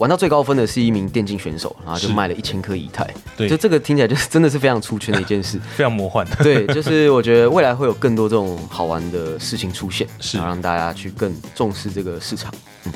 [0.00, 3.06] 玩到最高分的是一名电竞选手，然后就卖了一千颗以太。
[3.36, 6.26] 对，就这个听起来就是真的是非常出圈的一件事， 非常魔幻。
[6.42, 12.50] 对，就是我觉得未来会有更多这种好玩的事情出现，是让大家去更重视这个市场。
[12.86, 12.92] 嗯。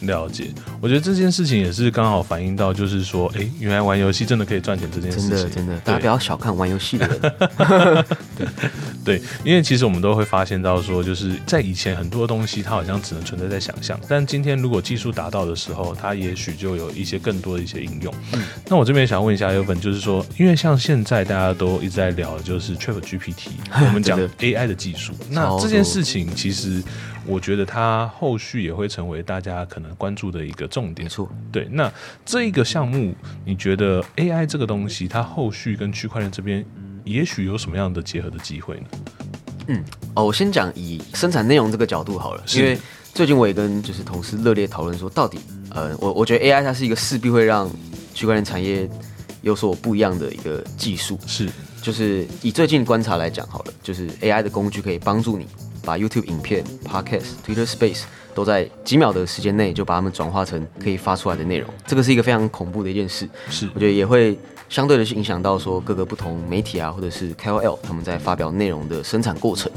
[0.00, 0.48] 了解，
[0.80, 5.30] 我觉得这件事情也是刚好反映到，就是说，哎，原来玩游戏真的可以赚钱这件事情。
[5.30, 7.20] 真的，真的，大家不要小看玩游戏的人。
[8.36, 8.46] 对，
[9.18, 18.14] 对，因为其实我们都会发现到，说就是在以前很多东西它好像只能存在在想象，但今天如果技术达到的时候，它也许就有一些更多的一些应用。
[18.32, 26.82] 嗯，那我这边想问一下优本，就是说，因为像现在大家都一直在聊的就是 Chat GPT，我们讲 AI 的技术，那这件事情其实。
[27.26, 31.04] 我觉得它后续也会成为大家可能关注的一个重点。
[31.04, 31.68] 没错，对。
[31.70, 31.92] 那
[32.24, 36.64] 这一个项目，你觉得 AI 这个东西，它后续跟区块链这边，
[37.04, 38.86] 也许有什么样的结合的机会呢？
[39.68, 42.76] 嗯，哦，我先讲以生产内容这个角度好了，因为
[43.14, 45.38] 最近我也跟就是同事热烈讨论说，到底，
[45.70, 47.70] 呃，我我觉得 AI 它是一个势必会让
[48.14, 48.88] 区块链产业
[49.42, 51.18] 有所不一样的一个技术。
[51.26, 51.48] 是，
[51.82, 55.46] 就是以最近观察来讲好了，就是 AI 的工具可以帮助你。
[55.84, 58.02] 把 YouTube 影片、Podcast、Twitter Space
[58.34, 63.28] 都在几秒的时间内就把它们转化成可以发出来的内容，这个是一个非常恐怖的一件事。
[63.48, 64.38] 是，我觉得也会
[64.68, 69.70] 相对的去影响到说各个不同媒体啊，或者是 KOL 他们在发表内容的生产过程。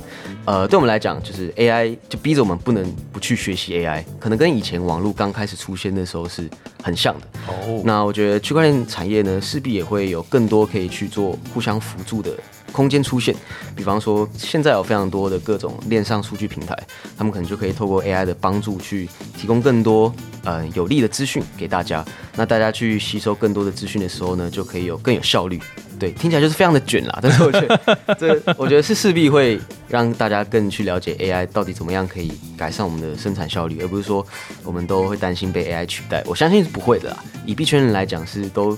[0.45, 6.47] 呃，对我们来讲，就是 AI 就逼着我们不能不去学习 AI，可能跟以前网络刚开始出现的时候是
[6.83, 7.27] 很像的。
[7.47, 12.31] 哦，那我觉得区块链产业呢，势必也会有更多可以去做互相辅助的。
[12.73, 13.33] 空间出现，
[13.73, 16.77] 比方说现在有非常多的各种链上数据平台，
[17.17, 19.07] 他们可能就可以透过 AI 的帮助去
[19.37, 22.03] 提供更多呃有利的资讯给大家。
[22.35, 25.57] 那大家去吸收更多的资讯的时候呢，就可以有更有效率。
[25.99, 27.79] 对，听起来就是非常的卷啦，但是我觉得
[28.19, 29.57] 这我觉得是势必会
[29.87, 34.25] 让大家更去了解 AI 到底怎么样可以改善我们的生产效率，而不是说
[34.63, 36.21] 我们都会担心被 AI 取代。
[36.25, 37.23] 我相信是不会的啦。
[37.45, 38.77] 以币圈人来讲，是都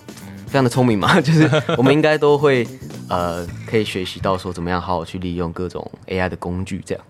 [0.55, 2.65] 这样的聪明嘛， 就是我们应该都会。
[3.07, 7.03] 呃，可以学习到说怎么样好好去利用各种 AI 的工具，这样。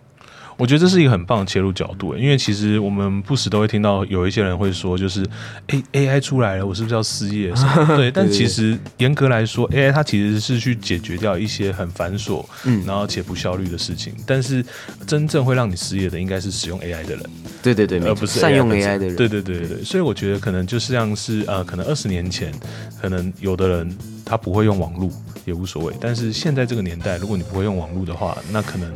[0.58, 5.26] 我觉得这是一个很棒的切入角度，因为其实我们不时都会听到有一些人会说，就是
[5.68, 7.52] A A I 出来了，我是不是要失业？
[7.98, 14.14] 对，但其实严格来说，A I 它其实是去解决掉一些很繁琐，嗯，然后且不效率的事情。
[14.26, 14.66] 但是
[15.06, 17.24] 真正会让你失业的，应该是使用 A I 的人。
[17.62, 19.16] 对对对，而不是善用 A I 的人。
[19.16, 22.54] 对对对对对，所以我觉得可能就像是呃，可能二十年前，
[23.02, 25.10] 可能有的人他不会用网络
[25.44, 28.90] 也无所谓，但是现在这个年代，如果你不会用网络的话，那可能。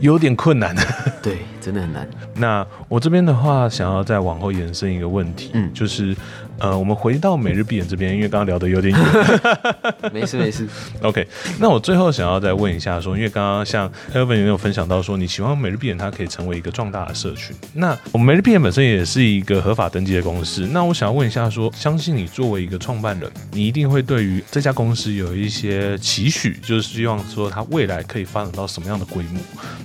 [0.00, 0.74] 有点困难，
[1.22, 2.08] 对，真的很难。
[2.34, 6.16] 那我这边的话，想要再往后延伸一个问题，嗯，就是。
[6.60, 9.40] 呃，我们回到每日闭眼这边，因为刚刚聊的有点远。
[10.12, 10.68] 没事没事。
[11.02, 11.26] OK，
[11.58, 17.56] 那我最后想要再问一下，说，因为刚刚像 Elvin 也有分享到说，你希望每日闭眼它可以成为一个壮大的社群。
[17.72, 20.68] 那我们每日闭眼本身也是一个合法登记的公司。
[20.70, 29.40] 那我想要问一下，说，相信你作为一个创办人，你一定会对于这家公司有一些期许，就是希望说它未来可以发展到什么样的规模？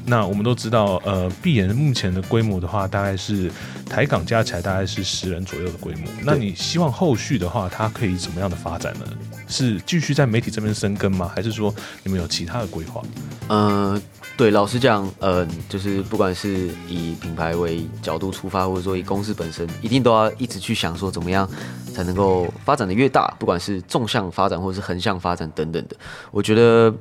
[0.05, 3.49] 那我们都知道，呃，闭眼目前的规模的话，大概是
[3.89, 6.11] 台港加起来大概是十人左右的规模。
[6.21, 6.53] 那你？
[6.65, 9.05] 希望后续的话，它可以怎么样的发展呢？
[9.47, 11.31] 是继续在媒体这边生根吗？
[11.33, 11.73] 还是说
[12.03, 13.03] 你们有其他的规划？
[13.47, 14.01] 呃，
[14.35, 21.47] 对，老实讲，呃，就是不管是以品牌为角度出发，或者说以公司本身，一定都要一直去想说怎么样
[21.93, 25.95] 才能够发展的越大，不管是纵向发展或者是横向发展等等的。
[26.31, 26.91] 我觉得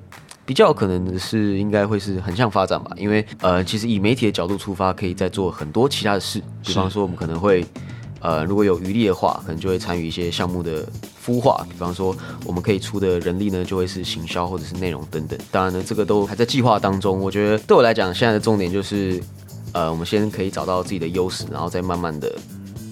[0.44, 7.66] 比较可能的是，应该会是横向发展吧，因为呃，其实以媒体的角度出发，可以再做很多其他的事，比方说我们可能会。
[8.24, 10.88] 呃，如果有余力的话，可能就会参与一些项目的
[11.22, 15.38] 孵化，比方说我们可以出的人力呢，就会是行销或者是内容等等。
[15.50, 17.20] 当然呢，这个都还在计划当中。
[17.20, 19.22] 我觉得对我来讲，现在的重点就是
[19.72, 22.34] 呃，我们先可以找到自己的优势，然后再慢慢的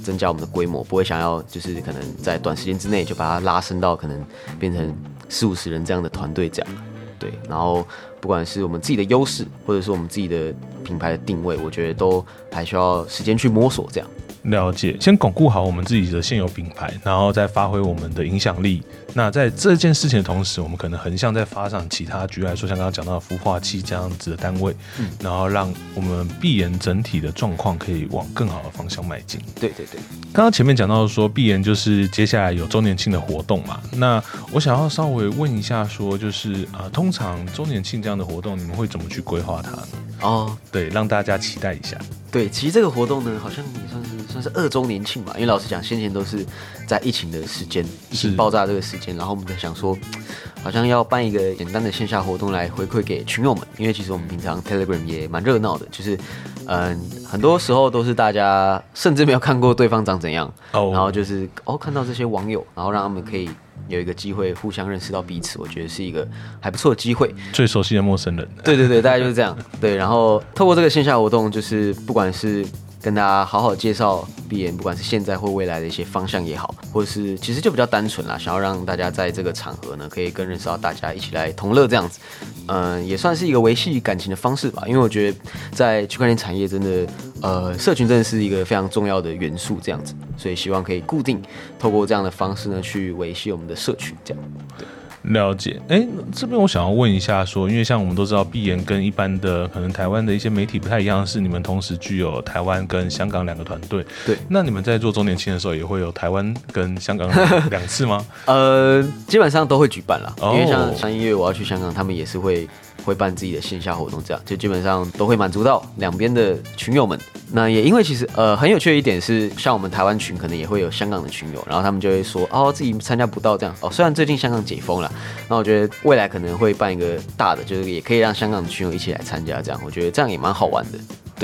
[0.04, 4.22] 增加我们的规模，不会想要就是可能在短时间之内就把它拉升到可能
[4.60, 4.94] 变成
[5.30, 6.70] 四五十人这样的团队这样。
[7.18, 7.86] 对，然后
[8.20, 10.52] 不管是我们自己的优势，或者是我们自己的
[10.84, 14.10] 品牌的定位，我觉得都还需要时间去摸索这样。
[14.42, 18.82] 了解，先巩固好我们自己的现有品牌，然后再发挥我们的影响力。
[19.14, 29.40] 那在这件事情的同时，我们可能横向在发展其他，举例来说，像刚刚讲到的孵化器这样子的单位，嗯，然后让我们闭眼整体的状况可以往更好的方向迈进。
[29.60, 30.00] 对对对，
[30.32, 39.88] 刚刚前面讲到说闭眼就是接下来有周年庆的活动嘛，那我想要稍微问一下，说就是啊，通常周年庆这样的活动，你们会怎么去规划它呢？
[40.22, 41.98] 哦，对，让大家期待一下。
[42.30, 45.32] 对，其实这个活动呢，好像也算是算是二周年庆吧。
[45.34, 46.46] 因为老实讲，先前都是
[46.86, 49.96] 在疫情的时间，疫情爆炸这个时间，然后我们在想说，
[50.62, 53.66] 好像要办一个简单的线下活动来回馈给群友们。
[53.78, 56.18] 因为其实我们平常 Telegram 也蛮热闹的，就是
[56.66, 63.48] 嗯，很多时候都是大家甚至没有看过对方长怎样，然后就是哦看到这些网友，然后让他们可以。
[63.88, 66.26] 有一个机会互相认识到彼此，我觉得是一个
[66.60, 67.34] 还不错的机会。
[67.52, 69.58] 最熟悉的陌生人，对对对，大概就是这样。
[69.80, 72.64] 对，然后透过这个线下活动，就是不管是。
[73.02, 82.20] 跟大家好好介绍闭眼，不管是现在或未来的一些方向也好，或者是其实就比较单纯啦，想要让大家在这个场合呢，可以更认识到大家一起来同乐这样子，
[82.68, 84.84] 嗯，也算是一个维系感情的方式吧。
[84.86, 85.38] 因为我觉得
[85.72, 87.12] 在区块链产业真的，
[87.42, 91.42] 呃，社群真的是一个非常重要的元素这样子，所以希望可以固定
[91.80, 94.42] 透过这样的方式呢，去维系我们的社群这样。
[94.78, 94.86] 对。
[95.22, 104.04] 了解，哎，这边我想要问一下，说，因为像我们都知道，闭眼跟一般的可能台湾的一些媒体不太一样，是你们同时具有台湾跟香港两个团队。
[104.26, 107.30] 对，那你们在做周年庆的时候，也会有台湾跟香港
[107.70, 108.24] 两次吗？
[108.46, 112.68] 呃，基本上都会举办了，因为像像音乐我要去香港，他们也是会。
[113.04, 117.18] 会办自己的线下活动，这样就基本上都会满足到两边的群友们。
[117.52, 123.90] 那也因为其实呃很有趣的一点是，像我们台湾群可能也会有香港的群友，然后他们就会说哦自己参加不到这样哦。
[123.90, 125.12] 虽然最近香港解封了，
[125.48, 129.80] 那我觉得未来可能会办一个大的，就是也可以让香港的群友一起来参加这样。
[129.84, 130.98] 我觉得这样也蛮好玩的。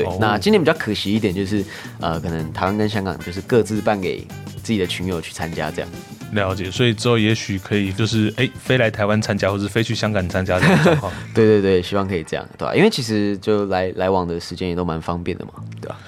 [0.05, 1.65] 对，那今年比较可惜一点就是
[2.01, 4.27] 呃可能台湾跟香港就是各自办给
[4.63, 5.91] 自己的群友去参加这样。
[6.33, 11.13] 了解，所以之后也许可以就是哎飞来台湾参加，或是飞去香港参加这种状况。
[11.35, 12.75] 对对对，希望可以这样，对吧？
[12.75, 15.99] 因为其实就来来往的时间也都蛮方便的嘛，对吧？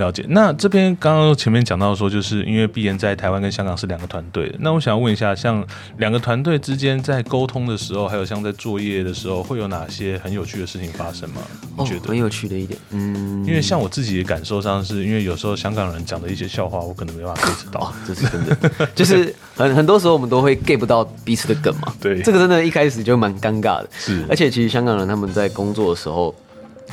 [0.00, 0.24] 了解。
[0.28, 4.52] 那这边刚刚前面讲到说，就是因为毕言在台湾跟香港是两个团队。
[4.58, 5.64] 那我想要问一下，像
[5.98, 11.42] 两个团队之间在沟通的时候，还有像在作业的时候，会有哪些很有趣的事情发生吗？
[11.78, 17.92] 你觉得很有趣的一点，嗯，因为像我自己的感受上，是因为有时候香港人讲的一些笑话，我可能没办法 get 到。
[18.06, 18.56] 这是真的，
[18.96, 21.92] 就是很很多时候我们都会 get 不到彼此的梗嘛。
[22.00, 23.88] 对，这个真的一开始就蛮尴尬的。
[23.92, 26.34] 是，而且其实香港人他们在工作的时候。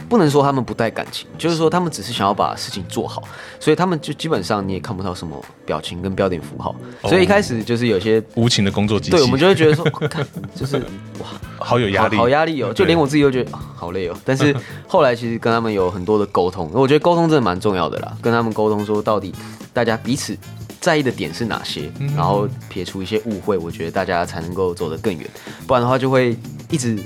[0.10, 3.23] 不能说他们不带感情，就是说他们只是想要把事情做好，
[3.60, 10.77] 所以他们就基本上你也看不到什么表情跟标点符号，所以一开始就是有些无情的工作机器，对我们就会觉得说，看就是
[11.19, 11.27] 哇，
[11.60, 14.17] 好有压力，好压力哦，就连我自己都觉得好累哦。
[14.23, 14.55] 但是
[14.88, 19.33] 后来其实跟他们有很多的沟通，我觉得沟通真的蛮重要的啦，跟他们沟通说到底
[19.73, 20.38] 大家彼此
[20.79, 25.29] 在意的点是哪些，然后撇除一些误会，我觉得大家才能够走得更远，
[25.65, 26.38] 不然的话就会
[26.69, 26.97] 一直。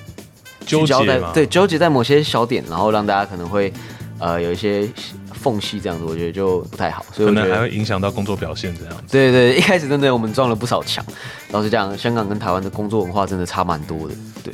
[0.71, 3.71] 纠结在对纠结在某些小点，然后让大家可能会
[4.19, 4.87] 呃有一些
[5.33, 9.03] 缝隙，这样子我觉得就不太好，所以可能还会影响到工作表现这样子。
[9.09, 11.03] 对对，一开始真的我们撞了不少墙。
[11.49, 14.15] 老实讲，香港跟台湾的工作文化真的差蛮多的。
[14.43, 14.53] 对，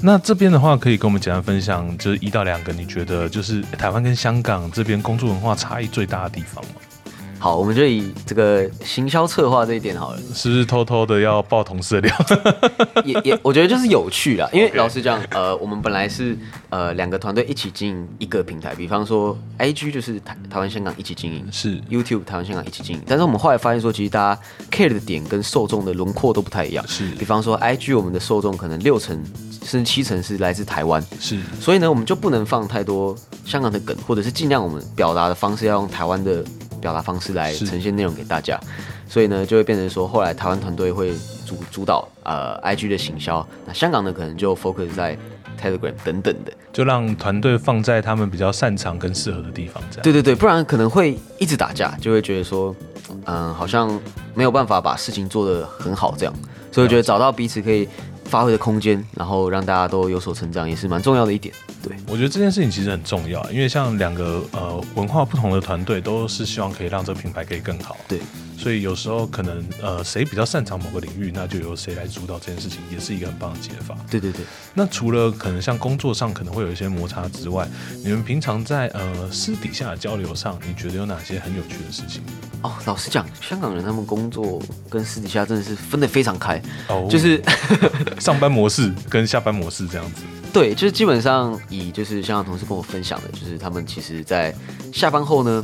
[0.00, 6.72] 那这边的话可以跟我们简单分享，就是一到两个你觉得就是台湾跟香港这边工作文化差异最大的地方吗？
[7.44, 12.10] 好，我们就以这个行销策划这一点好了，是不是偷偷的要爆同事料？
[13.04, 14.48] 也也，我觉得就是有趣啦。
[14.50, 16.34] 因为老实讲，呃，我们本来是
[16.70, 23.02] 呃两个团队一起经营一个平台，比方说 IG 就是台台湾香港一起经营，是 YouTube 台湾香港一起经营。
[23.06, 26.82] 但是我们后来发现说，其实大家 care 的点跟受众的轮廓都不太一样。
[26.88, 29.22] 是，比方说 IG 我们的受众可能六成
[29.62, 36.42] 甚至七成是来自台湾，是，所以呢，我们就不能放太多香港的梗，或者是尽量我们表达的方式要用台湾的。
[36.84, 38.60] 表达方式来呈现内容给大家，
[39.08, 41.14] 所以呢，就会变成说，后来台湾团队会
[41.46, 45.16] 主主导呃 IG 的行销，那香港呢可能就 focus 在
[45.58, 50.02] Telegram 等等的，就让团队放在他们比较擅长跟适合的地方，这样。
[50.02, 52.76] 对对对，不然可能会一直打架，就会觉得说，
[53.24, 53.98] 嗯，好像
[54.34, 56.34] 没有办法把事情做得很好这样，
[56.70, 57.88] 所以我觉得找到彼此可以。
[58.24, 61.54] 发挥的空间，然后让大家都有所成长，也是蛮重要的一点。
[61.82, 67.96] 对我觉得这件事情其实很重要，因为像两个呃文化不同的团队，都是希望可以让这个品牌可以更好。
[68.08, 68.20] 对，
[68.56, 73.96] 所以有时候可能呃谁比较擅长某个领域，那就由谁来主导这件事情，也是一个很棒的解法。
[74.10, 74.44] 对对对，
[74.74, 77.68] 那除了可能像工作上可能会有一些摩擦之外，
[78.04, 82.22] 你们平常在呃私底下的交流上，你觉得有哪些很有趣的事情？
[82.62, 87.42] 哦，老实讲，香港人他们工作跟私底下真的是分得非常开，哦就是
[88.18, 90.22] 上班模式跟下班模式这样子。
[90.52, 94.54] 对，就是基本上以就是香港同事跟我分享的，就是他们其实在
[94.92, 95.62] 下班后呢，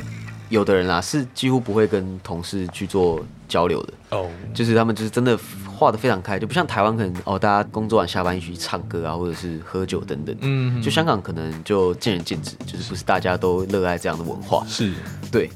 [0.50, 10.36] 有的人啦是几乎不会跟同事去做交流的，哦，就是他们就是真的画的非常开，就不像台湾可能哦，大家工作完下班一起去唱歌啊，或者是喝酒等等。
[10.40, 14.64] 嗯，就香港可能就见仁见智，就是不是大家都热爱这样的文化。
[14.68, 14.92] 是。
[15.32, 15.48] 对，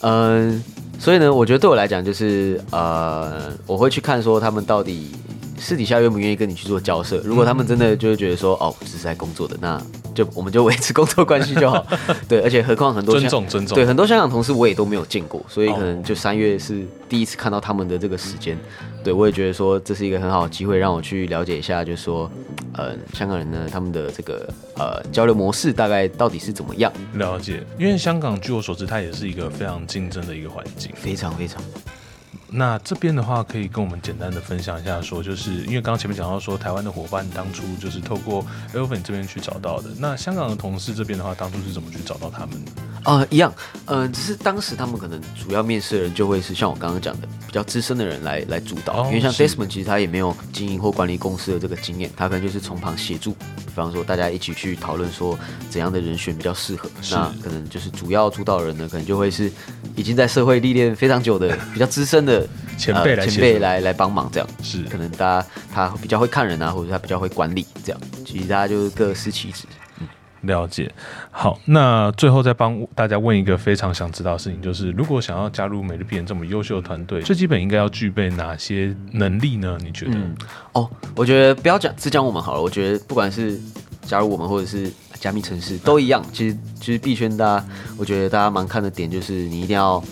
[0.00, 0.62] 嗯，
[0.98, 5.10] 所以呢，我觉得对我来讲，就是呃，我会去看说他们到底
[5.60, 7.18] 私底下愿不愿意跟你去做交涉。
[7.18, 9.80] 如果他们真的就会觉得说，哦，只是在工作的，那
[10.14, 11.86] 就我们就维持工作关系就好。
[12.26, 13.74] 对，而且何况很多尊香重尊重。
[13.76, 18.58] 对很多香港同事我也都没有见过，所以可能哦就三月是第一次看到他们的这个时间。
[19.04, 22.30] 对我也觉得说这是一个很好的机会，让我去了解一下，就是说，
[22.74, 30.90] 呃，香港人呢他们的这个呃交流模式大概到底是怎么样，了解，因为香港据我所知，它也是一个非常竞争的一个环境。
[30.94, 31.62] 非常非常。
[32.52, 38.44] 那这边的话，可以跟我们简单的分享一下，说就是因为刚刚前面讲到说，台湾的伙伴当初就是透过
[38.74, 39.90] Elvin 这边去找到的。
[39.98, 42.72] 那香港的同事这边的话，当初是怎么去找到他们的？
[43.04, 43.50] 呃，一样，
[43.86, 55.38] 呃，只是当时他们可能主要面试的人就会是像我刚刚讲的比较资深的人来来主导，哦因为像是 Desmond 其实他也没有经营或管理公司的这个经验，他可能就是从旁协助，比方说大家一起去讨论说
[55.70, 59.50] 怎样的人选比较适合，那可能就是主要主导人呢，可能就会是
[59.96, 62.39] 已经在社会历练非常久的比较资深的
[62.76, 64.48] 前辈来呃、前辈来来帮忙这样。
[64.62, 69.66] 是可能大家他比较会看人啊，或者他比较会管理这样，其实大家就是各司其职。
[70.42, 70.90] 了解。
[71.30, 79.76] 好，那最后再帮大家问一个非常想知道的事情，就是如果想要加入美丽人这么优秀的团队，最基本应该要具备哪些能力呢？
[79.82, 80.12] 你觉得？
[80.14, 80.34] 嗯，
[80.72, 82.62] 哦，我觉得不要讲只讲我们好了。
[82.62, 83.60] 我觉得不管是
[84.00, 86.24] 加入我们或者是加密城市都一样。
[86.32, 87.66] 其实其实币圈大家，
[87.98, 90.02] 我觉得大家蛮看的点就是你一定要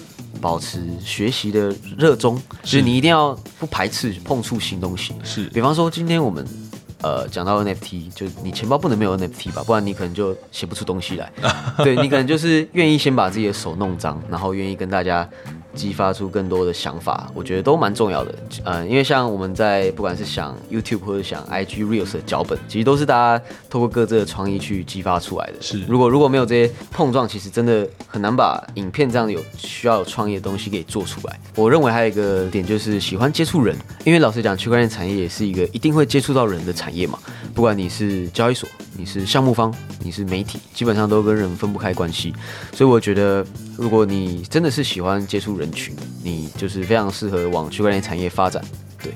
[0.41, 5.15] 保持学习的热衷，就是你一定要不排斥碰触新东西。
[5.25, 6.47] 是比方说今天我们。
[7.01, 11.31] 呃，讲到 NFT，就你钱包不能没有 NFT 吧，不然你可能就写不出东西来。
[11.85, 15.23] 对你可能就是愿意先把自己的手弄脏，然后愿意跟大家
[15.79, 18.35] 激发出更多的想法，我觉得都蛮重要的。
[18.65, 25.55] 嗯，因为像我们在不管是想 YouTube 或者想 IG Reels 的脚本，其实都是大家透过各自的创意去激发出来的。
[25.61, 31.41] 是如果如果没有这些碰撞，其实真的很难把影片这样有需要有创意的东西给做出来。
[31.55, 37.19] 我认为还有一个点就是喜欢接触人，因为老实讲，区块链产业也是一个一定会接触到人的产业嘛。
[37.59, 42.33] 不管你是交易所，你是项目方，你是媒体，基本上都跟人分不开关系。
[42.73, 43.45] 所以我觉得，
[43.77, 45.93] 如果你真的是喜欢接触人群，
[46.23, 48.65] 你就是非常适合往区块链产业发展。
[49.03, 49.13] 对，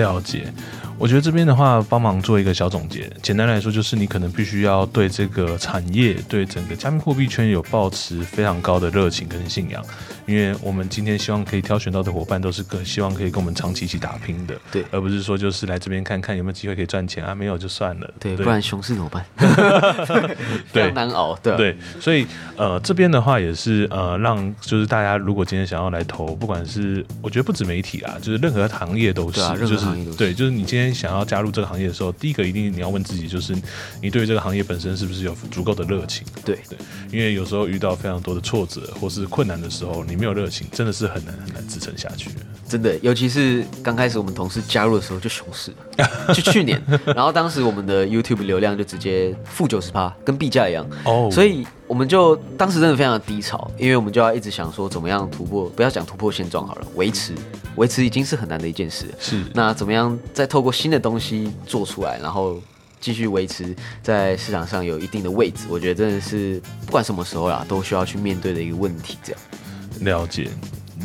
[0.00, 0.52] 了解。
[0.96, 3.10] 我觉得这边的话，帮忙做一个小总结。
[3.20, 9.84] 简单来说，就是你可能必须要对这个产业、对整个加密货币圈有抱持非常高的热情跟信仰，
[10.26, 14.84] 因为我们今天希望可以挑选到的伙伴，都是跟希望可以跟我们长期一起打拼的，对。
[14.90, 19.24] 而不是说就是来这边看看有没有机会可以赚钱啊，没有就算了，对，不然熊市怎么办？
[20.70, 29.86] 非对常难熬，对、啊、对，所以呃这边的话也是呃让就是大家如果今天想要来投，不管是我觉得不止媒体啊，就是任何行业都是，就是。
[30.16, 33.54] 对，就是你今天想要加入这个行业的时候，第一个一定你要问自己，就是
[34.00, 36.26] 你对于这个行业本身是不是有足够的热情？
[36.44, 36.58] 对。
[36.68, 36.78] 对，
[37.10, 42.30] 因为有时候遇到非常多的挫折或是困难的时候，你没有热情，真的是很难很难支撑下去。
[42.68, 45.72] 真的，尤其是刚开始我们同事加入的时候就熊市，
[46.34, 57.34] 就去年，然后当时我们的 YouTube 流量就直接负九十趴，跟币价一样，哦所以我们就当时真的非常的低潮，因为我们就要一直想说怎么样突破，不要讲突破现状好了，维持
[57.76, 59.06] 维持已经是很难的一件事。
[59.18, 62.62] 是那怎么样再透过新的东西做出来，然后
[63.00, 65.64] 继续维持在市场上有一定的位置？
[65.68, 69.18] 我觉得真的是不管什么时候啦，都需要去面对的一个问题。
[69.24, 69.40] 这样，
[70.00, 70.48] 了解。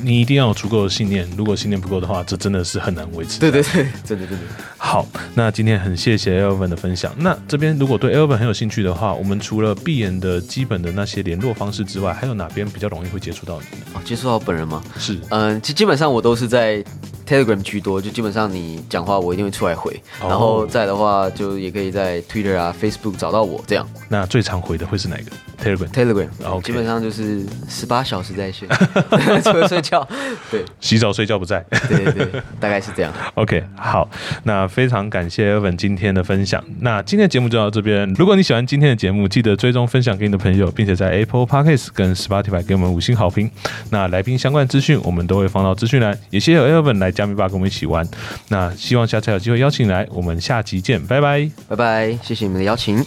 [0.03, 3.39] 你一定要有足够的信念，如果信念不够的话，这真的是很难维持。
[3.39, 4.43] 对对对，真的真的。
[4.77, 7.15] 好，那今天很谢谢 Elvin 的分享。
[7.17, 13.85] 那这边如果对 Elvin 很有兴趣的话，我们除了闭眼的基本的那些联络方式之外，还有哪边比较容易会接触到你呢？
[13.93, 14.83] 哦，接触到本人吗？
[14.99, 16.83] 是嗯，基基本上我都是在
[17.25, 19.99] Telegram 居多，就基本上你讲话我一定会出来回。
[20.21, 23.87] 然后再的话，就也可以在 Twitter 啊、Facebook 找到我这样。
[24.09, 25.23] 那最常回的会是哪个
[25.63, 25.89] ？Telegram。
[25.89, 28.67] Telegram，然后基本上就是十八小时在线，
[29.43, 30.07] 除了睡觉，
[30.51, 31.65] 对，洗澡睡觉不在。
[31.89, 33.11] 对对对， 大概是这样。
[33.35, 34.09] OK，好，
[34.43, 36.63] 那非常感谢 Evan 今天的分享。
[36.81, 38.07] 那今天的节目就到这边。
[38.17, 43.49] 如果你喜欢今天的节目，记得追踪分享给你的朋友，并且在 Apple Podcast 跟 Spotify 给我们五星好评。
[43.89, 48.07] 那来宾相关资讯我们都会放到资讯栏，也谢谢 Evan 来加密吧跟我们一起玩。
[48.49, 51.49] 那希望下次有机会邀请来，我们下集见，拜拜。
[51.67, 53.03] 拜拜，谢谢你们的邀请。